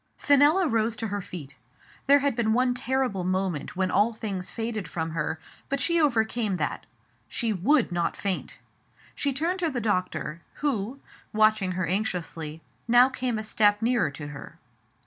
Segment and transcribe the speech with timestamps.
[0.17, 1.57] Fenella rose to her feet.
[2.07, 5.37] There had been one terrible moment when all things faded from her,
[5.69, 6.87] but she overcame that.
[7.27, 8.57] She would not faint!
[9.13, 10.99] She turned to the doctor, who,
[11.33, 14.57] watching her anx iously, now came a step nearer to her.